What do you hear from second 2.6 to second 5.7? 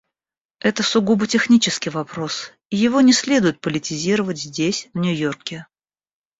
и его не следует политизировать здесь, в Нью-Йорке.